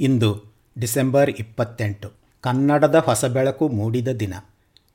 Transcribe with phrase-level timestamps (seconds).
[0.00, 0.44] ಇಂದು
[0.78, 4.34] December ಇಪ್ಪತ್ತೆಂಟು, ಕನ್ನಡದ ಹೊಸ ಬೆಳಕು ಮೂಡಿದ ದಿನ.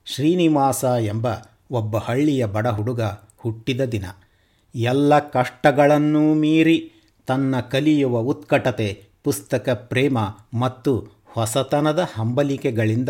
[0.06, 1.28] ಶ್ರೀನಿವಾಸ ಎಂಬ
[1.72, 3.02] ಒಬ್ಬ ಹಳ್ಳಿಯ ಬಡ ಹುಡುಗ
[3.38, 4.06] ಹುಟ್ಟಿದ ದಿನ.
[4.76, 6.92] ಎಲ್ಲ ಕಷ್ಟಗಳನ್ನೂ ಮೀರಿ
[7.26, 10.18] ತನ್ನ ಕಲಿಯುವ ಉತ್ಕಟತೆ, ಪುಸ್ತಕ ಪ್ರೇಮ
[10.54, 13.10] ಮತ್ತು ಹೊಸತನದ ಹಂಬಲಿಕೆಗಳಿಂದ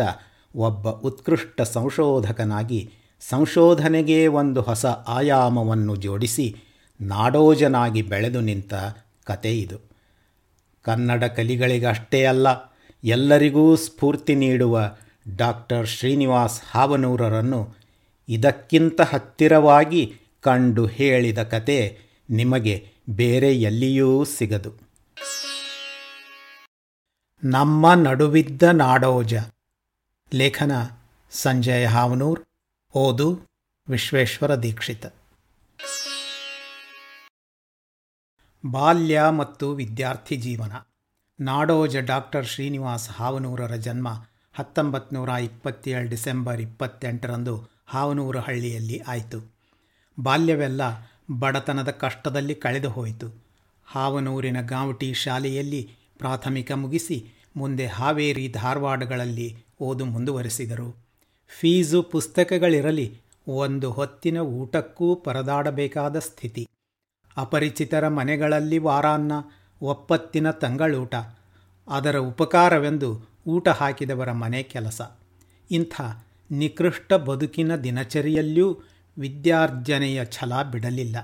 [0.54, 6.56] ಒಬ್ಬ ಉತ್ಕೃಷ್ಟ ಸಂಶೋಧಕನಾಗಿ ಸಂಶೋಧನೆಗೆ ಒಂದು ಹೊಸ ಆಯಾಮವನ್ನು ಜೋಡಿಸಿ
[7.00, 8.74] ನಾಡೋಜನಾಗಿ ಬೆಳೆದು ನಿಂತ
[9.24, 9.85] ಕತೆ ಇದು.
[10.86, 12.46] ಕನ್ನಡ ಕಲಿಗಳಿಗಷ್ಟೇ ಅಲ್ಲ,
[13.04, 14.76] ಎಲ್ಲರಿಗೂ ಸ್ಫೂರ್ತಿ ನೀಡುವ
[15.36, 17.60] ಡಾಕ್ಟರ್ ಶ್ರೀನಿವಾಸ್ ಹಾವನೂರರನ್ನು
[18.28, 20.02] ಇದಕ್ಕಿಂತ ಹತ್ತಿರವಾಗಿ
[20.40, 21.78] ಕಂಡು ಹೇಳಿದ ಕತೆ
[22.30, 22.76] ನಿಮಗೆ
[23.10, 24.72] ಬೇರೆ ಎಲ್ಲಿಯೂ ಸಿಗದು.
[27.42, 29.34] ನಮ್ಮ ನಡುವಿದ್ದ ನಾಡೋಜ.
[30.32, 30.72] ಲೇಖನ
[31.32, 32.40] ಸಂಜಯ್ ಹಾವನೂರ್,
[32.94, 33.28] ಓದು
[33.88, 35.06] ವಿಶ್ವೇಶ್ವರ ದೀಕ್ಷಿತ.
[38.70, 40.72] ಬಾಲ್ಯ ಮತ್ತು ವಿದ್ಯಾರ್ಥಿ ಜೀವನ.
[41.40, 44.08] ನಾಡೋಜ ಡಾಕ್ಟರ್ ಶ್ರೀನಿವಾಸ್ ಹಾವನೂರರ ಜನ್ಮ
[44.52, 49.54] ಹತ್ತೊಂಬತ್ತು ನೂರ ಇಪ್ಪತ್ತೇಳು ಡಿಸೆಂಬರ್ ಇಪ್ಪತ್ತೆಂಟರಂದು ಹಾವನೂರು ಹಳ್ಳಿಯಲ್ಲಿ ಆಯಿತು.
[50.20, 50.80] ಬಾಲ್ಯವೆಲ್ಲ
[51.38, 53.44] ಬಡತನದ ಕಷ್ಟದಲ್ಲಿ ಕಳೆದು ಹೋಯಿತು.
[53.86, 60.96] ಹಾವನೂರಿನ ಗಾಂವಟಿ ಶಾಲೆಯಲ್ಲಿ ಪ್ರಾಥಮಿಕ ಮುಗಿಸಿ ಮುಂದೆ ಹಾವೇರಿ ಧಾರವಾಡಗಳಲ್ಲಿ ಓದು ಮುಂದುವರೆಸಿದರು.
[61.48, 66.68] ಫೀಸು ಪುಸ್ತಕಗಳಿರಲಿ, ಒಂದು ಹೊತ್ತಿನ ಊಟಕ್ಕೂ ಪರದಾಡಬೇಕಾದ ಸ್ಥಿತಿ.
[67.36, 69.32] ಅಪರಿಚಿತರ ಮನೆಗಳಲ್ಲಿ ವಾರಾನ್ನ
[69.80, 71.14] ಒಪ್ಪತ್ತಿನ ತಂಗಳೂಟ,
[71.88, 75.00] ಅದರ ಉಪಕಾರವೆಂದು ಊಟ ಹಾಕಿದವರ ಮನೆ ಕೆಲಸ.
[75.70, 76.00] ಇಂಥ
[76.50, 78.82] ನಿಕೃಷ್ಟ ಬದುಕಿನ ದಿನಚರಿಯಲ್ಲಿಯೂ
[79.18, 81.16] ವಿದ್ಯಾರ್ಜನೆಯ ಛಲ ಬಿಡಲಿಲ್ಲ.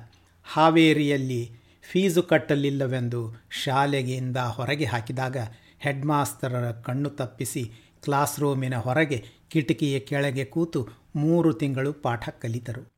[0.44, 5.36] ಹಾವೇರಿಯಲ್ಲಿ ಫೀಸು ಕಟ್ಟಲಿಲ್ಲವೆಂದು ಶಾಲೆಗೆಯಿಂದ ಹೊರಗೆ ಹಾಕಿದಾಗ
[5.78, 7.70] ಹೆಡ್ ಮಾಸ್ತರರ ಕಣ್ಣು ತಪ್ಪಿಸಿ
[8.04, 12.92] ಕ್ಲಾಸ್ ರೂಮಿನ ಹೊರಗೆ ಕಿಟಕಿಯ ಕೆಳಗೆ ಕೂತು ಮೂರು ತಿಂಗಳು ಪಾಠ ಕಲಿತರು.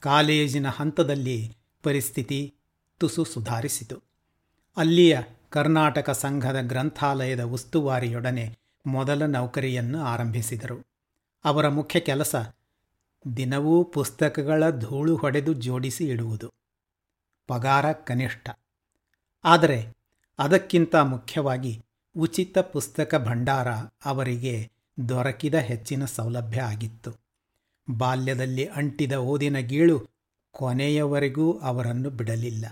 [0.00, 2.54] ಕಾಲೇಜಿನ ಹಂತದಲ್ಲಿ ಪರಿಸ್ಥಿತಿ
[2.98, 4.02] ತುಸು ಸುಧಾರಿಸಿತು.
[4.76, 5.18] ಅಲ್ಲಿಯ
[5.50, 10.86] ಕರ್ನಾಟಕ ಸಂಘದ ಗ್ರಂಥಾಲಯದ ಉಸ್ತುವಾರಿಯೊಡನೆ ಮೊದಲ ನೌಕರಿಯನ್ನು ಆರಂಭಿಸಿದರು.
[11.44, 12.36] ಅವರ ಮುಖ್ಯ ಕೆಲಸ
[13.36, 16.52] ದಿನವೂ ಪುಸ್ತಕಗಳ ಧೂಳು ಹೊಡೆದು ಜೋಡಿಸಿ ಇಡುವುದು.
[17.46, 18.50] ಪಗಾರ ಕನಿಷ್ಠ.
[19.44, 19.96] ಆದರೆ
[20.38, 21.84] ಅದಕ್ಕಿಂತ ಮುಖ್ಯವಾಗಿ
[22.16, 23.68] ಉಚಿತ ಪುಸ್ತಕ ಭಂಡಾರ
[24.04, 24.70] ಅವರಿಗೆ
[25.08, 27.12] ದೊರಕಿದ ಹೆಚ್ಚಿನ ಸೌಲಭ್ಯ ಆಗಿತ್ತು.
[27.90, 30.09] ಬಾಲ್ಯದಲ್ಲಿ ಅಂಟಿದ ಓದಿನ ಗೀಳು
[30.52, 32.66] ಕೊನೆಯವರೆಗೂ ಅವರನ್ನು ಬಿಡಲಿಲ್ಲ.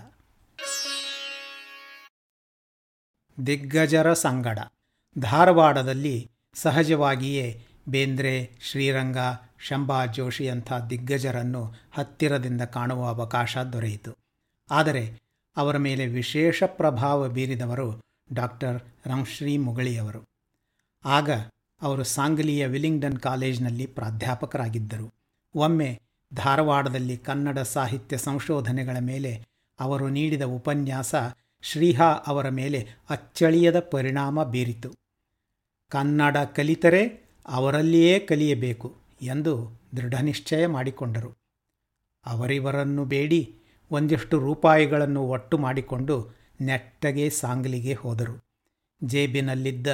[3.47, 4.59] ದಿಗ್ಗಜರ ಸಂಗಡ.
[5.17, 9.17] ಧಾರವಾಡದಲ್ಲಿ ಸಹಜವಾಗಿಯೇ ಬೇಂದ್ರೆ, ಶ್ರೀರಂಗ,
[9.59, 14.17] ಶಂಭಾ ಜೋಶಿಯಂಥ ದಿಗ್ಗಜರನ್ನು ಹತ್ತಿರದಿಂದ ಕಾಣುವ ಅವಕಾಶ ದೊರೆಯಿತು.
[14.71, 15.21] ಆದರೆ
[15.57, 18.01] ಅವರ ಮೇಲೆ ವಿಶೇಷ ಪ್ರಭಾವ ಬೀರಿದವರು
[18.33, 20.23] ಡಾಕ್ಟರ್ ರಂಶ್ರೀ ಮುಗಳಿಯವರು.
[21.05, 21.29] ಆಗ
[21.81, 25.13] ಅವರು ಸಾಂಗ್ಲಿಯ ವಿಲಿಂಗ್ಡನ್ ಕಾಲೇಜಿನಲ್ಲಿ ಪ್ರಾಧ್ಯಾಪಕರಾಗಿದ್ದರು.
[25.55, 26.01] ಒಮ್ಮೆ
[26.33, 29.45] ಧಾರವಾಡದಲ್ಲಿ ಕನ್ನಡ ಸಾಹಿತ್ಯ ಸಂಶೋಧನೆಗಳ ಮೇಲೆ
[29.79, 31.15] ಅವರು ನೀಡಿದ ಉಪನ್ಯಾಸ
[31.61, 34.93] ಶ್ರೀಹಾ ಅವರ ಮೇಲೆ ಅಚ್ಚಳಿಯದ ಪರಿಣಾಮ ಬೀರಿತು.
[35.89, 41.31] ಕನ್ನಡ ಕಲಿತರೆ ಅವರಲ್ಲಿಯೇ ಕಲಿಯಬೇಕು ಎಂದು ದೃಢನಿಶ್ಚಯ ಮಾಡಿಕೊಂಡರು.
[42.25, 43.55] ಅವರಿವರನ್ನು ಬೇಡಿ
[43.91, 48.45] ಒಂದಿಷ್ಟು ರೂಪಾಯಿಗಳನ್ನು ಒಟ್ಟು ಮಾಡಿಕೊಂಡು ನೆಟ್ಟಗೆ ಸಾಂಗ್ಲಿಗೆ ಹೋದರು.
[49.03, 49.87] ಜೇಬಿನಲ್ಲಿದ್ದ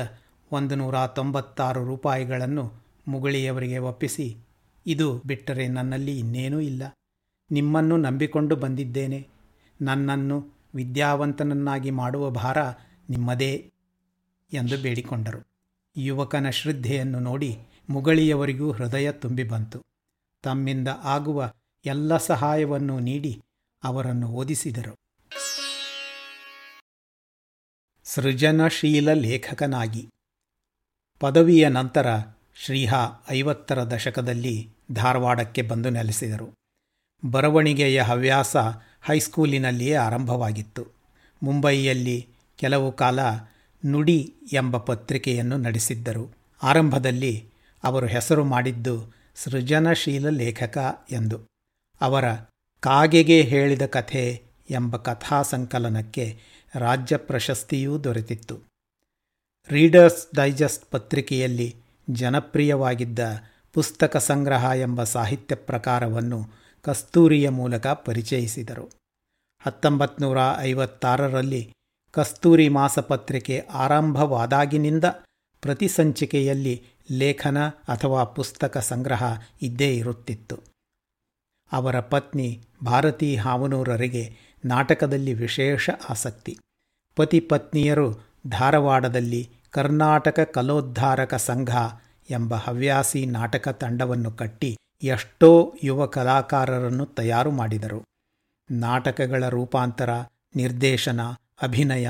[0.51, 2.73] ಒಂದು ನೂರ ತೊಂಬತ್ತಾರು ರೂಪಾಯಿಗಳನ್ನು
[3.07, 4.37] ಮುಗಳಿಯವರಿಗೆ ಒಪ್ಪಿಸಿ
[4.85, 6.83] ಇದು ಬಿಟ್ಟರೆ ನನ್ನಲ್ಲಿ ಇನ್ನೇನೂ ಇಲ್ಲ.
[7.51, 9.27] ನಿಮ್ಮನ್ನು ನಂಬಿಕೊಂಡು ಬಂದಿದ್ದೇನೆ.
[9.81, 12.57] ನನ್ನನ್ನು ವಿದ್ಯಾವಂತನನ್ನಾಗಿ ಮಾಡುವ ಭಾರ
[13.09, 13.73] ನಿಮ್ಮದೇ
[14.53, 15.47] ಎಂದು ಬೇಡಿಕೊಂಡರು.
[15.97, 17.57] ಯುವಕನ ಶ್ರದ್ಧೆಯನ್ನು ನೋಡಿ
[17.89, 19.81] ಮುಗಳಿಯವರಿಗೂ ಹೃದಯ ತುಂಬಿ ಬಂತು.
[20.43, 21.53] ತಮ್ಮಿಂದ ಆಗುವ
[21.85, 23.43] ಎಲ್ಲ ಸಹಾಯವನ್ನು ನೀಡಿ
[23.83, 24.95] ಅವರನ್ನು ಓದಿಸಿದರು.
[28.03, 30.09] ಸೃಜನಶೀಲ ಲೇಖಕನಾಗಿ.
[31.19, 32.07] ಪದವಿಯ ನಂತರ
[32.55, 36.53] ಶ್ರೀಹಾ ಐವತ್ತರ ದಶಕದಲ್ಲಿ ಧಾರವಾಡಕ್ಕೆ ಬಂದು ನೆಲೆಸಿದರು.
[37.31, 38.55] ಬರವಣಿಗೆಯ ಹವ್ಯಾಸ
[39.01, 40.87] ಹೈಸ್ಕೂಲಿನಲ್ಲಿಯೇ ಆರಂಭವಾಗಿತ್ತು.
[41.43, 43.19] ಮುಂಬಯಿಯಲ್ಲಿ ಕೆಲವು ಕಾಲ
[43.85, 46.31] ನುಡಿ ಎಂಬ ಪತ್ರಿಕೆಯನ್ನು ನಡೆಸಿದ್ದರು.
[46.63, 47.49] ಆರಂಭದಲ್ಲಿ
[47.83, 51.39] ಅವರು ಹೆಸರು ಮಾಡಿದ್ದು ಸೃಜನಶೀಲ ಲೇಖಕ ಎಂದು.
[52.01, 52.25] ಅವರ
[52.79, 56.39] ಕಾಗೆಗೆ ಹೇಳಿದ ಕಥೆ ಎಂಬ ಕಥಾ ಸಂಕಲನಕ್ಕೆ
[56.75, 58.59] ರಾಜ್ಯ ಪ್ರಶಸ್ತಿಯೂ ದೊರೆತಿತ್ತು.
[59.69, 61.75] ರೀಡರ್ಸ್ ಡೈಜೆಸ್ಟ್ ಪತ್ರಿಕೆಯಲ್ಲಿ
[62.09, 63.19] ಜನಪ್ರಿಯವಾಗಿದ್ದ
[63.75, 66.45] ಪುಸ್ತಕ ಸಂಗ್ರಹ ಎಂಬ ಸಾಹಿತ್ಯ ಪ್ರಕಾರವನ್ನು
[66.81, 68.89] ಕಸ್ತೂರಿಯ ಮೂಲಕ ಪರಿಚಯಿಸಿದರು.
[69.61, 71.73] ಹತ್ತೊಂಬತ್ತು ನೂರ ಐವತ್ತಾರರಲ್ಲಿ
[72.11, 75.03] ಕಸ್ತೂರಿ ಮಾಸಪತ್ರಿಕೆ ಆರಂಭವಾದಾಗಿನಿಂದ
[75.61, 79.23] ಪ್ರತಿ ಸಂಚಿಕೆಯಲ್ಲಿ ಲೇಖನ ಅಥವಾ ಪುಸ್ತಕ ಸಂಗ್ರಹ
[79.61, 80.59] ಇದ್ದೇ ಇರುತ್ತಿತ್ತು.
[81.71, 84.35] ಅವರ ಪತ್ನಿ ಭಾರತೀ ಹಾವನೂರರಿಗೆ
[84.65, 86.57] ನಾಟಕದಲ್ಲಿ ವಿಶೇಷ ಆಸಕ್ತಿ.
[87.15, 91.75] ಪತಿ ಪತ್ನಿಯರು ಧಾರವಾಡದಲ್ಲಿ ಕರ್ನಾಟಕ ಕಲೋದ್ಧಾರಕ ಸಂಘ
[92.29, 98.03] ಎಂಬ ಹವ್ಯಾಸಿ ನಾಟಕ ತಂಡವನ್ನು ಕಟ್ಟಿ ಎಷ್ಟೋ ಯುವ ಕಲಾಕಾರರನ್ನು ತಯಾರು ಮಾಡಿದರು.
[98.71, 100.09] ನಾಟಕಗಳ ರೂಪಾಂತರ,
[100.55, 101.21] ನಿರ್ದೇಶನ,
[101.61, 102.09] ಅಭಿನಯ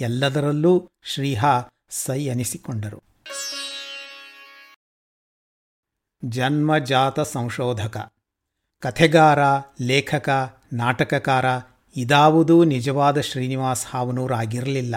[0.00, 1.60] ಎಲ್ಲದರಲ್ಲೂ ಶ್ರೀಹಾ
[1.90, 3.02] ಸೈ ಅನಿಸಿಕೊಂಡರು
[6.24, 8.12] ಜನ್ಮಜಾತ ಸಂಶೋಧಕ,
[8.80, 9.38] ಕಥೆಗಾರ,
[9.80, 11.44] ಲೇಖಕ, ನಾಟಕಕಾರ
[11.96, 14.96] ಇದಾವುದೂ ನಿಜವಾದ ಶ್ರೀನಿವಾಸ್ ಹಾವನೂರಾಗಿರಲಿಲ್ಲ.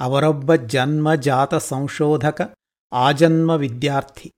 [0.00, 2.54] ಅವರೊಬ್ಬ ಜನ್ಮಜಾತ ಸಂಶೋಧಕ
[2.92, 4.32] ಆಜನ್ಮ ವಿದ್ಯಾರ್ಥಿ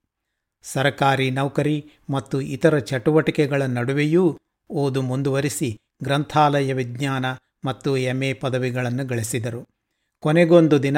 [0.62, 4.38] ಸರಕಾರಿ ನೌಕರಿ ಮತ್ತು ಇತರ ಚಟುವಟಿಕೆಗಳ ನಡುವೆಯೂ
[4.70, 7.26] ಓದು ಮುಂದುವರಿಸಿ ಗ್ರಂಥಾಲಯ ವಿಜ್ಞಾನ
[7.64, 9.68] ಮತ್ತು ಎಂಎ ಪದವಿಗಳನ್ನು ಗಳಿಸಿದರು.
[10.20, 10.96] ಕೊನೆಗೊಂದು ದಿನ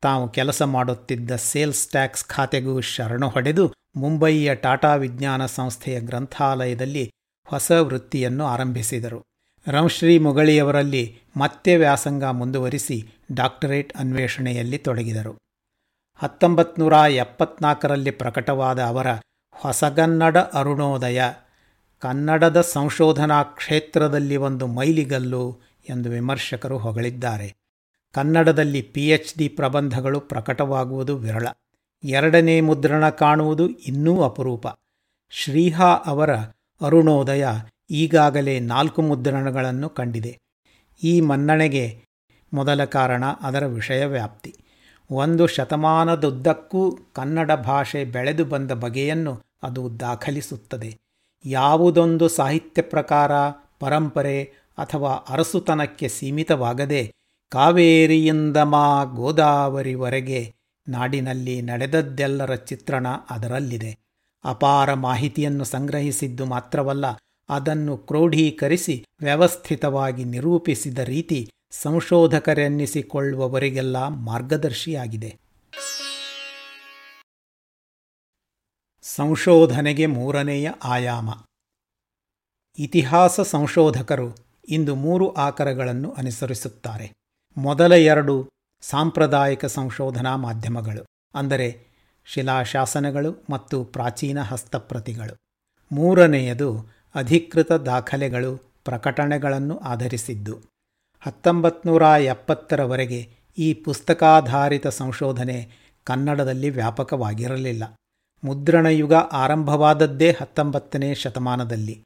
[0.00, 7.12] ತಾವು ಕೆಲಸ ಮಾಡುತ್ತಿದ್ದ ಸೇಲ್ಸ್ ಟ್ಯಾಕ್ಸ್ ಖಾತೆಗೂ ಶರಣು ಹೊಡೆದು ಮುಂಬಯಿಯ ಟಾಟಾ ವಿಜ್ಞಾನ ಸಂಸ್ಥೆಯ ಗ್ರಂಥಾಲಯದಲ್ಲಿ
[7.44, 9.22] ಹೊಸ ವೃತ್ತಿಯನ್ನು ಆರಂಭಿಸಿದರು.
[9.66, 15.49] ರಂಶ್ರೀ ಮುಗಳಿಯವರಲ್ಲಿ ಮತ್ತೆ ವ್ಯಾಸಂಗ ಮುಂದುವರಿಸಿ ಡಾಕ್ಟರೇಟ್ ಅನ್ವೇಷಣೆಯಲ್ಲಿ ತೊಡಗಿದರು.
[16.22, 19.06] ಹತ್ತೊಂಬತ್ತು ನೂರ ಎಪ್ಪತ್ನಾಲ್ಕರಲ್ಲಿ ಪ್ರಕಟವಾದ ಅವರ
[19.50, 21.22] ಹೊಸಗನ್ನಡ ಅರುಣೋದಯ,
[21.98, 27.54] ಕನ್ನಡದ ಸಂಶೋಧನಾ ಕ್ಷೇತ್ರದಲ್ಲಿ ಒಂದು ಮೈಲಿಗಲ್ಲು ಎಂದು ವಿಮರ್ಶಕರು ಹೊಗಳಿದ್ದಾರೆ.
[28.12, 31.46] ಕನ್ನಡದಲ್ಲಿ ಪಿಎಚ್ ಡಿ ಪ್ರಬಂಧಗಳು ಪ್ರಕಟವಾಗುವುದು ವಿರಳ.
[32.04, 34.66] ಎರಡನೇ ಮುದ್ರಣ ಕಾಣುವುದು ಇನ್ನೂ ಅಪರೂಪ.
[35.30, 36.36] ಶ್ರೀಹಾ ಅವರ
[36.86, 37.46] ಅರುಣೋದಯ
[37.90, 40.38] ಈಗಾಗಲೇ ನಾಲ್ಕು ಮುದ್ರಣಗಳನ್ನು ಕಂಡಿದೆ.
[41.02, 42.04] ಈ ಮನ್ನಣೆಗೆ
[42.52, 44.54] ಮೊದಲ ಕಾರಣ ಅದರ ವಿಷಯ ವ್ಯಾಪ್ತಿ.
[45.10, 50.98] ಒಂದು ಶತಮಾನದುದ್ದಕ್ಕೂ ಕನ್ನಡ ಭಾಷೆ ಬೆಳೆದು ಬಂದ ಬಗೆಯನ್ನು ಅದು ದಾಖಲಿಸುತ್ತದೆ.
[51.44, 53.32] ಯಾವುದೊಂದು ಸಾಹಿತ್ಯ ಪ್ರಕಾರ
[53.80, 54.42] ಪರಂಪರೆ
[54.78, 57.12] ಅಥವಾ ಅರಸುತನಕ್ಕೆ ಸೀಮಿತವಾಗದೆ
[57.48, 60.54] ಕಾವೇರಿಯಿಂದ ಮಾ ಗೋದಾವರಿವರೆಗೆ
[60.88, 63.98] ನಾಡಿನಲ್ಲಿ ನಡೆದದ್ದೆಲ್ಲರ ಚಿತ್ರಣ ಅದರಲ್ಲಿದೆ.
[64.44, 67.06] ಅಪಾರ ಮಾಹಿತಿಯನ್ನು ಸಂಗ್ರಹಿಸಿದ್ದು ಮಾತ್ರವಲ್ಲ,
[67.48, 75.38] ಅದನ್ನು ಕ್ರೋಢೀಕರಿಸಿ ವ್ಯವಸ್ಥಿತವಾಗಿ ನಿರೂಪಿಸಿದ ರೀತಿ ಸಂಶೋಧಕರೆನ್ನಿಸಿಕೊಳ್ಳುವವರಿಗೆಲ್ಲ ಮಾರ್ಗದರ್ಶಿಯಾಗಿದೆ.
[79.02, 81.30] ಸಂಶೋಧನೆಗೆ ಮೂರನೆಯ ಆಯಾಮ.
[82.78, 84.34] ಇತಿಹಾಸ ಸಂಶೋಧಕರು
[84.68, 87.12] ಇಂದು ಮೂರು ಆಕರಗಳನ್ನು ಅನುಸರಿಸುತ್ತಾರೆ.
[87.56, 88.50] ಮೊದಲ ಎರಡು
[88.80, 91.86] ಸಾಂಪ್ರದಾಯಿಕ ಸಂಶೋಧನಾ ಮಾಧ್ಯಮಗಳು, ಅಂದರೆ
[92.24, 95.36] ಶಿಲಾಶಾಸನಗಳು ಮತ್ತು ಪ್ರಾಚೀನ ಹಸ್ತಪ್ರತಿಗಳು.
[95.92, 100.69] ಮೂರನೆಯದು ಅಧಿಕೃತ ದಾಖಲೆಗಳು, ಪ್ರಕಟಣೆಗಳನ್ನು ಆಧರಿಸಿದ್ದು.
[101.20, 103.28] ಹತ್ತೊಂಬತ್ತು ನೂರ ಎಪ್ಪತ್ತರವರೆಗೆ
[103.58, 105.70] ಈ ಪುಸ್ತಕಾಧಾರಿತ ಸಂಶೋಧನೆ
[106.04, 107.84] ಕನ್ನಡದಲ್ಲಿ ವ್ಯಾಪಕವಾಗಿರಲಿಲ್ಲ.
[108.44, 112.02] ಮುದ್ರಣಯುಗ ಆರಂಭವಾದದ್ದೇ ಹತ್ತೊಂಬತ್ತನೇ ಶತಮಾನದಲ್ಲಿ.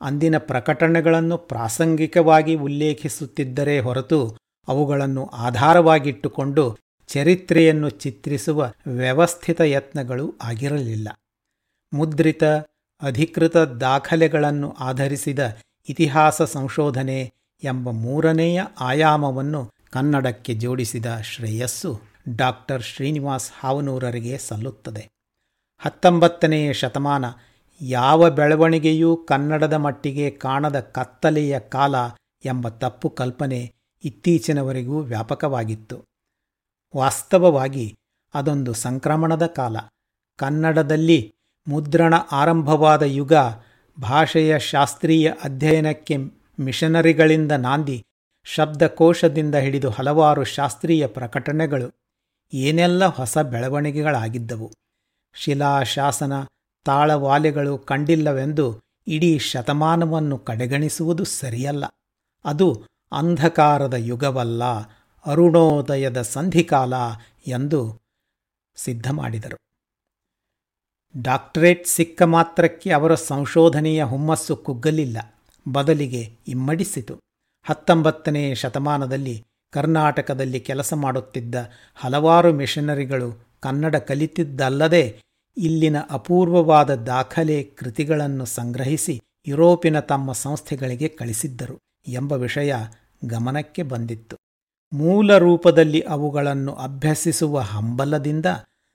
[0.00, 4.36] ಅಂದಿನ ಪ್ರಕಟಣೆಗಳನ್ನು ಪ್ರಾಸಂಗಿಕವಾಗಿ ಉಲ್ಲೇಖಿಸುತ್ತಿದ್ದರೆ ಹೊರತು
[4.68, 11.08] ಅವುಗಳನ್ನು ಆಧಾರವಾಗಿಟ್ಟುಕೊಂಡು ಚರಿತ್ರೆಯನ್ನು ಚಿತ್ರಿಸುವ ವ್ಯವಸ್ಥಿತ ಯತ್ನಗಳು ಆಗಿರಲಿಲ್ಲ.
[11.92, 12.44] ಮುದ್ರಿತ,
[13.02, 15.56] ಅಧಿಕೃತ ದಾಖಲೆಗಳನ್ನು ಆಧರಿಸಿದ
[15.88, 22.00] ಇತಿಹಾಸ ಸಂಶೋಧನೆ ಎಂಬ ಮೂರನೆಯ ಆಯಾಮವನ್ನು ಕನ್ನಡಕ್ಕೆ ಜೋಡಿಸಿದ ಶ್ರೇಯಸ್ಸು
[22.36, 25.10] ಡಾಕ್ಟರ್ ಶ್ರೀನಿವಾಸ್ ಹಾವನೂರರಿಗೆ ಸಲ್ಲುತ್ತದೆ.
[25.78, 27.24] ಹತ್ತೊಂಬತ್ತನೆಯ ಶತಮಾನ
[27.80, 31.94] ಯಾವ ಬೆಳವಣಿಗೆಯೂ ಕನ್ನಡದ ಮಟ್ಟಿಗೆ ಕಾಣದ ಕತ್ತಲೆಯ ಕಾಲ
[32.44, 33.74] ಎಂಬ ತಪ್ಪು ಕಲ್ಪನೆ
[34.04, 36.04] ಇತ್ತೀಚಿನವರೆಗೂ ವ್ಯಾಪಕವಾಗಿತ್ತು.
[36.96, 37.98] ವಾಸ್ತವವಾಗಿ
[38.34, 39.76] ಅದೊಂದು ಸಂಕ್ರಮಣದ ಕಾಲ.
[40.36, 41.34] ಕನ್ನಡದಲ್ಲಿ
[41.68, 43.32] ಮುದ್ರಣ ಆರಂಭವಾದ ಯುಗ
[44.00, 48.06] ಭಾಷೆಯ ಶಾಸ್ತ್ರೀಯ ಅಧ್ಯಯನಕ್ಕೆ ಮಿಷನರಿಗಳಿಂದ ನಾಂದಿ
[48.44, 51.92] ಶಬ್ದಕೋಶದಿಂದ ಹಿಡಿದು ಹಲವಾರು ಶಾಸ್ತ್ರೀಯ ಪ್ರಕಟಣೆಗಳು,
[52.52, 54.72] ಏನೆಲ್ಲ ಹೊಸ ಬೆಳವಣಿಗೆಗಳಾಗಿದ್ದವು.
[55.34, 56.32] ಶಿಲಾಶಾಸನ,
[56.84, 61.84] ತಾಳವಾಲೆಗಳು ಕಂಡಿಲ್ಲವೆಂದು ಇಡೀ ಶತಮಾನವನ್ನು ಕಡೆಗಣಿಸುವುದು ಸರಿಯಲ್ಲ.
[62.44, 64.62] ಅದು ಅಂಧಕಾರದ ಯುಗವಲ್ಲ,
[65.26, 66.94] ಅರುಣೋದಯದ ಸಂಧಿಕಾಲ
[67.46, 68.02] ಎಂದು
[68.76, 69.56] ಸಿದ್ಧ ಮಾಡಿದರು
[71.16, 75.33] ಡಾಕ್ಟರೇಟ್ ಸಿಕ್ಕ ಮಾತ್ರಕ್ಕೆ ಅವರ ಸಂಶೋಧನೆಯ ಹುಮ್ಮಸ್ಸು ಕುಗ್ಗಲಿಲ್ಲ.
[75.68, 77.20] ಬದಲಿಗೆ ಇಮ್ಮಡಿಸಿತು.
[77.64, 81.54] ಹತ್ತೊಂಬತ್ತನೇ ಶತಮಾನದಲ್ಲಿ ಕರ್ನಾಟಕದಲ್ಲಿ ಕೆಲಸ ಮಾಡುತ್ತಿದ್ದ
[81.94, 85.20] ಹಲವಾರು ಮಿಷನರಿಗಳು ಕನ್ನಡ ಕಲಿತಿದ್ದಲ್ಲದೆ
[85.56, 91.78] ಇಲ್ಲಿನ ಅಪೂರ್ವವಾದ ದಾಖಲೆ ಕೃತಿಗಳನ್ನು ಸಂಗ್ರಹಿಸಿ ಯುರೋಪಿನ ತಮ್ಮ ಸಂಸ್ಥೆಗಳಿಗೆ ಕಳಿಸಿದ್ದರು
[92.08, 92.74] ಎಂಬ ವಿಷಯ
[93.24, 94.36] ಗಮನಕ್ಕೆ ಬಂದಿತ್ತು.
[94.92, 98.46] ಮೂಲ ರೂಪದಲ್ಲಿ ಅವುಗಳನ್ನು ಅಭ್ಯಸಿಸುವ ಹಂಬಲದಿಂದ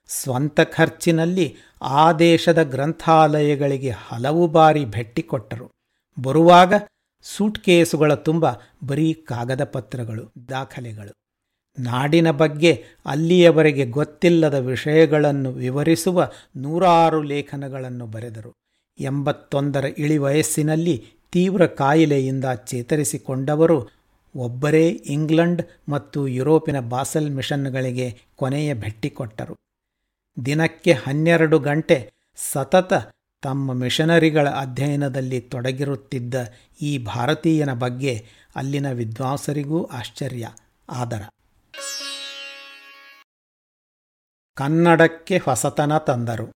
[0.08, 5.79] ಸ್ವಂತ ಖರ್ಚಿನಲ್ಲಿ ಆ ದೇಶದ ಗ್ರಂಥಾಲಯಗಳಿಗೆ ಹಲವು ಬಾರಿ ಭೆಟ್ಟಿ ಕೊಟ್ಟರು.
[6.22, 6.74] ಬರುವಾಗ
[7.22, 8.46] ಸೂಟ್ಕೇಸುಗಳ ತುಂಬ
[8.88, 11.12] ಬರೀ ಕಾಗದ ಪತ್ರಗಳು, ದಾಖಲೆಗಳು.
[11.80, 18.54] ನಾಡಿನ ಬಗ್ಗೆ ಅಲ್ಲಿಯವರೆಗೆ ಗೊತ್ತಿಲ್ಲದ ವಿಷಯಗಳನ್ನು ವಿವರಿಸುವ ನೂರಾರು ಲೇಖನಗಳನ್ನು ಬರೆದರು.
[19.00, 23.90] ಎಂಬತ್ತೊಂದರ ಇಳಿವಯಸ್ಸಿನಲ್ಲಿ ತೀವ್ರ ಕಾಯಿಲೆಯಿಂದ ಚೇತರಿಸಿಕೊಂಡವರು
[24.36, 29.56] ಒಬ್ಬರೇ ಇಂಗ್ಲೆಂಡ್ ಮತ್ತು ಯುರೋಪಿನ ಬಾಸಲ್ ಮಿಷನ್ಗಳಿಗೆ ಕೊನೆಯ ಭೆಟ್ಟಿ ಕೊಟ್ಟರು.
[30.46, 32.94] ದಿನಕ್ಕೆ ಹನ್ನೆರಡು ಗಂಟೆ ಸತತ
[33.42, 36.36] ತಮ್ಮ ಮಿಷನರಿಗಳ ಅಧ್ಯಯನದಲ್ಲಿ ತೊಡಗಿರುತ್ತಿದ್ದ
[36.82, 40.48] ಈ ಭಾರತೀಯನ ಬಗ್ಗೆ ಅಲ್ಲಿನ ವಿದ್ವಾಂಸರಿಗೂ ಆಶ್ಚರ್ಯ,
[40.90, 41.22] ಆದರ.
[44.56, 46.48] ಕನ್ನಡಕ್ಕೆ ಹೊಸತನ ತಂದರು.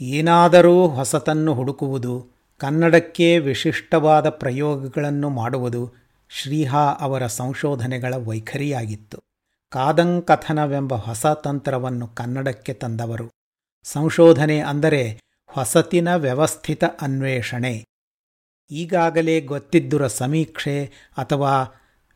[0.00, 2.26] ಏನಾದರೂ ಹೊಸತನ್ನು ಹುಡುಕುವುದು,
[2.58, 5.92] ಕನ್ನಡಕ್ಕೆ ವಿಶಿಷ್ಟವಾದ ಪ್ರಯೋಗಗಳನ್ನು ಮಾಡುವುದು
[6.30, 9.18] ಶ್ರೀಹಾ ಅವರ ಸಂಶೋಧನೆಗಳ ವೈಖರಿಯಾಗಿತ್ತು.
[9.70, 13.30] ಕಾದಂಕಥನವೆಂಬ ಹೊಸ ತಂತ್ರವನ್ನು ಕನ್ನಡಕ್ಕೆ ತಂದವರು.
[13.82, 15.20] ಸಂಶೋಧನೆ ಅಂದರೆ
[15.54, 17.84] ಹೊಸತಿನ ವ್ಯವಸ್ಥಿತ ಅನ್ವೇಷಣೆ.
[18.70, 20.84] ಈಗಾಗಲೇ ಗೊತ್ತಿದ್ದುರ ಸಮೀಕ್ಷೆ
[21.18, 21.52] ಅಥವಾ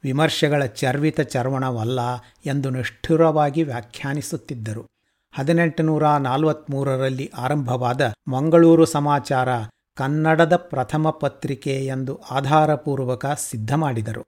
[0.05, 2.01] ವಿಮರ್ಶೆಗಳ ಚರ್ವಿತ ಚರ್ವಣವಲ್ಲ
[2.47, 4.87] ಎಂದು ನಿಷ್ಠುರವಾಗಿ ವ್ಯಾಖ್ಯಾನಿಸುತ್ತಿದ್ದರು.
[5.33, 9.49] ಹದಿನೆಂಟುನೂರ ನಲವತ್ಮೂರರಲ್ಲಿ ಆರಂಭವಾದ ಮಂಗಳೂರು ಸಮಾಚಾರ
[9.97, 14.25] ಕನ್ನಡದ ಪ್ರಥಮ ಪತ್ರಿಕೆ ಎಂದು ಆಧಾರಪೂರ್ವಕ ಸಿದ್ಧ ಮಾಡಿದರು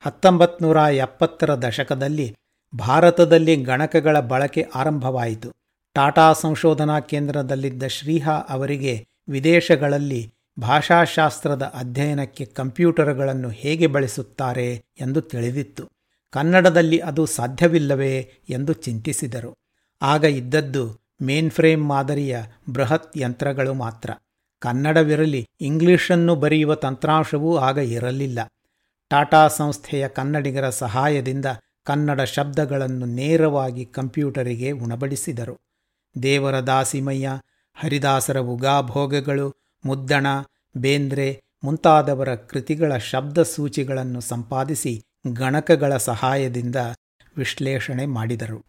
[0.00, 2.34] ಹತ್ತೊಂಬತ್ತು ಎಪ್ಪತ್ತರ ದಶಕದಲ್ಲಿ
[2.78, 5.61] ಭಾರತದಲ್ಲಿ ಗಣಕಗಳ ಬಳಕೆ ಆರಂಭವಾಯಿತು.
[5.94, 15.88] ಟಾಟಾ ಸಂಶೋಧನಾ ಕೇಂದ್ರದಲ್ಲಿದ್ದ ಶ್ರೀಹಾ ಅವರಿಗೆ ವಿದೇಶಗಳಲ್ಲಿ ಭಾಷಾಶಾಸ್ತ್ರದ ಅಧ್ಯಯನಕ್ಕೆ ಕಂಪ್ಯೂಟರ್ಗಳನ್ನು ಹೇಗೆ ಬಳಸುತ್ತಾರೆ ಎಂದು ತಿಳಿದಿತ್ತು.
[16.30, 19.58] ಕನ್ನಡದಲ್ಲಿ ಅದು ಸಾಧ್ಯವಿಲ್ಲವೇ ಎಂದು ಚಿಂತಿಸಿದರು.
[20.02, 22.38] ಆಗ ಇದ್ದದ್ದು ಮೇನ್ಫ್ರೇಮ್ ಮಾದರಿಯ
[22.72, 24.10] ಬೃಹತ್ ಯಂತ್ರಗಳು ಮಾತ್ರ.
[24.58, 28.38] ಕನ್ನಡವಿರಲಿ, ಇಂಗ್ಲಿಷನ್ನು ಬರೆಯುವ ತಂತ್ರಾಂಶವೂ ಆಗ ಇರಲಿಲ್ಲ.
[29.08, 31.46] ಟಾಟಾ ಸಂಸ್ಥೆಯ ಕನ್ನಡಿಗರ ಸಹಾಯದಿಂದ
[31.84, 35.71] ಕನ್ನಡ ಶಬ್ದಗಳನ್ನು ನೇರವಾಗಿ ಕಂಪ್ಯೂಟರಿಗೆ ಉಣಬಡಿಸಿದರು.
[36.22, 37.30] ದೇವರ ದಾಸಿಮಯ್ಯ,
[37.74, 39.54] ಹರಿದಾಸರ ಉಗಾಭೋಗಗಳು,
[39.84, 40.26] ಮುದ್ದಣ,
[40.76, 45.02] ಬೇಂದ್ರೆ ಮುಂತಾದವರ ಕೃತಿಗಳ ಶಬ್ದ ಸೂಚಿಗಳನ್ನು ಸಂಪಾದಿಸಿ
[45.32, 46.76] ಗಣಕಗಳ ಸಹಾಯದಿಂದ
[47.36, 48.66] ವಿಶ್ಲೇಷಣೆ ಮಾಡಿದರು.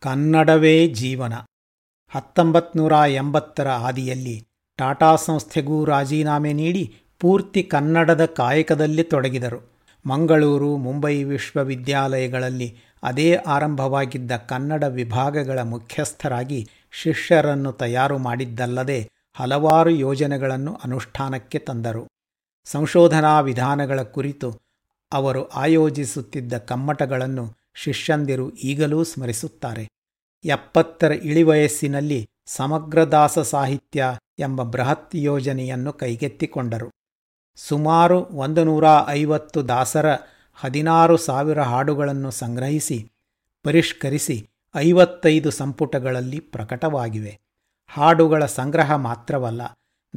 [0.00, 1.32] ಕನ್ನಡವೇ ಜೀವನ.
[2.08, 9.70] ಹತ್ತೊಂಬತ್ನೂರ ಎಂಬತ್ತರ ಆದಿಯಲ್ಲಿ ಟಾಟಾ ಸಂಸ್ಥೆಗೂ ರಾಜೀನಾಮೆ ನೀಡಿ ಪೂರ್ತಿ ಕನ್ನಡದ ಕಾಯಕದಲ್ಲಿ ತೊಡಗಿದರು.
[10.06, 22.06] ಮಂಗಳೂರು, ಮುಂಬೈ ವಿಶ್ವವಿದ್ಯಾಲಯಗಳಲ್ಲಿ ಅದೇ ಆರಂಭವಾಗಿದ್ದ ಕನ್ನಡ ವಿಭಾಗಗಳ ಮುಖ್ಯಸ್ಥರಾಗಿ ಶಿಷ್ಯರನ್ನು ತಯಾರು ಮಾಡಿದ್ದಲ್ಲದೆ ಹಲವಾರು ಯೋಜನೆಗಳನ್ನು ಅನುಷ್ಠಾನಕ್ಕೆ ತಂದರು.
[22.64, 24.60] ಸಂಶೋಧನಾ ವಿಧಾನಗಳ ಕುರಿತು
[25.12, 29.88] ಅವರು ಆಯೋಜಿಸುತ್ತಿದ್ದ ಕಮ್ಮಟಗಳನ್ನು ಶಿಷ್ಯಂದಿರು ಈಗಲೂ ಸ್ಮರಿಸುತ್ತಾರೆ.
[30.44, 34.04] ಎಪ್ಪತ್ತರ ಇಳಿವಯಸ್ಸಿನಲ್ಲಿ ಸಮಗ್ರದಾಸ ಸಾಹಿತ್ಯ
[34.38, 36.90] ಎಂಬ ಬೃಹತ್ ಯೋಜನೆಯನ್ನು ಕೈಗೆತ್ತಿಕೊಂಡರು.
[37.56, 40.06] ಸುಮಾರು ಒಂದು ನೂರ ಐವತ್ತು ದಾಸರ
[40.54, 43.12] ಹದಿನಾರು ಸಾವಿರ ಹಾಡುಗಳನ್ನು ಸಂಗ್ರಹಿಸಿ,
[43.62, 47.40] ಪರಿಷ್ಕರಿಸಿ ಐವತ್ತೈದು ಸಂಪುಟಗಳಲ್ಲಿ ಪ್ರಕಟವಾಗಿವೆ.
[47.88, 49.62] ಹಾಡುಗಳ ಸಂಗ್ರಹ ಮಾತ್ರವಲ್ಲ,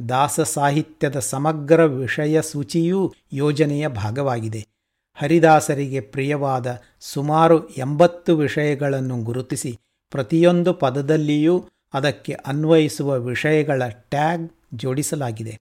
[0.08, 4.66] ದಾಸ ಸಾಹಿತ್ಯದ ಸಮಗ್ರ ವಿಷಯ ಸೂಚಿಯೂ ಯೋಜನೆಯ ಭಾಗವಾಗಿದೆ.
[5.14, 9.78] ಹರಿದಾಸರಿಗೆ ಪ್ರಿಯವಾದ ಸುಮಾರು ಎಂಬತ್ತು ವಿಷಯಗಳನ್ನು ಗುರುತಿಸಿ,
[10.10, 15.60] ಪ್ರತಿಯೊಂದು ಪದದಲ್ಲಿಯೂ ಅದಕ್ಕೆ ಅನ್ವಯಿಸುವ ವಿಷಯಗಳ ಟ್ಯಾಗ್ ಜೋಡಿಸಲಾಗಿದೆ.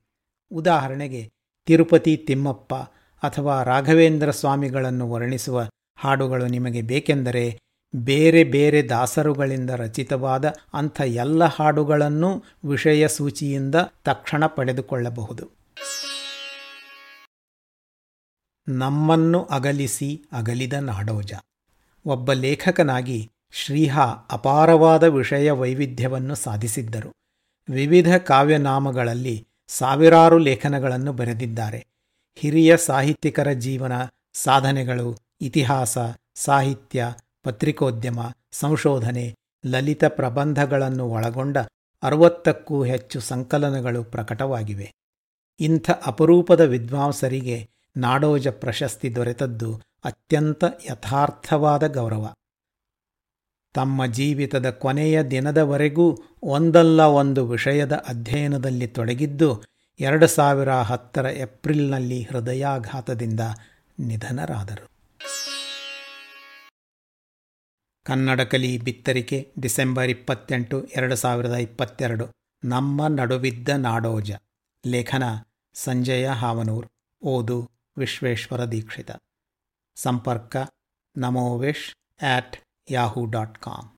[0.51, 1.32] ಉದಾಹರಣೆಗೆ,
[1.65, 2.74] ತಿರುಪತಿ ತಿಮ್ಮಪ್ಪ
[3.24, 7.60] ಅಥವಾ ರಾಘವೇಂದ್ರ ಸ್ವಾಮಿಗಳನ್ನು ವರ್ಣಿಸುವ ಹಾಡುಗಳು ನಿಮಗೆ ಬೇಕೆಂದರೆ
[7.96, 13.75] ಬೇರೆ ಬೇರೆ ದಾಸರುಗಳಿಂದ ರಚಿತವಾದ ಅಂಥ ಎಲ್ಲ ಹಾಡುಗಳನ್ನೂ ವಿಷಯ ಸೂಚಿಯಿಂದ
[14.06, 15.51] ತಕ್ಷಣ ಪಡೆದುಕೊಳ್ಳಬಹುದು.
[18.68, 21.34] ನಮ್ಮನ್ನು ಅಗಲಿಸಿ ಅಗಲಿದ ನಾಡೋಜ.
[22.06, 27.12] ಒಬ್ಬ ಲೇಖಕನಾಗಿ ಶ್ರೀಹಾ ಅಪಾರವಾದ ವಿಷಯ ವೈವಿಧ್ಯವನ್ನು ಸಾಧಿಸಿದ್ದರು.
[27.70, 31.92] ವಿವಿಧ ಕಾವ್ಯನಾಮಗಳಲ್ಲಿ ಸಾವಿರಾರು ಲೇಖನಗಳನ್ನು ಬರೆದಿದ್ದಾರೆ.
[32.36, 33.92] ಹಿರಿಯ ಸಾಹಿತ್ಯಿಕರ ಜೀವನ,
[34.34, 35.98] ಸಾಧನೆಗಳು, ಇತಿಹಾಸ,
[36.36, 37.13] ಸಾಹಿತ್ಯ,
[37.44, 38.20] ಪತ್ರಿಕೋದ್ಯಮ,
[38.52, 39.36] ಸಂಶೋಧನೆ,
[39.66, 41.58] ಲಲಿತ ಪ್ರಬಂಧಗಳನ್ನು ಒಳಗೊಂಡ
[42.04, 44.94] ಅರವತ್ತಕ್ಕೂ ಹೆಚ್ಚು ಸಂಕಲನಗಳು ಪ್ರಕಟವಾಗಿವೆ.
[45.60, 52.34] ಇಂಥ ಅಪರೂಪದ ವಿದ್ವಾಂಸರಿಗೆ ನಾಡೋಜ ಪ್ರಶಸ್ತಿ ದೊರೆತದ್ದು ಅತ್ಯಂತ ಯಥಾರ್ಥವಾದ ಗೌರವ.
[53.74, 59.63] ತಮ್ಮ ಜೀವಿತದ ಕೊನೆಯ ದಿನದವರೆಗೂ ಒಂದಲ್ಲ ಒಂದು ವಿಷಯದ ಅಧ್ಯಯನದಲ್ಲಿ ತೊಡಗಿದ್ದು
[60.00, 63.39] ಎರಡು ಸಾವಿರ ಹತ್ತರ ಏಪ್ರಿಲ್ನಲ್ಲಿ ಹೃದಯಾಘಾತದಿಂದ
[64.00, 64.88] ನಿಧನರಾದರು.
[68.03, 72.27] ಕನ್ನಡ ಕಲಿ ಬಿತ್ತರಿಕೆ, ಡಿಸೆಂಬರ್ ಇಪ್ಪತ್ತೆಂಟು, ಎರಡು ಸಾವಿರದ ಇಪ್ಪತ್ತೆರಡು.
[72.63, 74.31] ನಮ್ಮ ನಡುವಿದ್ದ ನಾಡೋಜ.
[74.88, 75.23] ಲೇಖನ
[75.73, 76.88] ಸಂಜಯ ಹಾವನೂರ್.
[77.23, 79.12] ಓದು ವಿಶ್ವೇಶ್ವರ ದೀಕ್ಷಿತ.
[79.95, 80.57] ಸಂಪರ್ಕ
[81.17, 82.57] namovish at
[82.89, 83.89] Yahoo dot com.